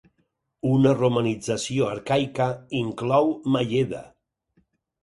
Una 0.69 0.93
romanització 1.01 1.91
arcaica 1.91 2.49
inclou 2.83 3.31
Mayeda. 3.59 4.07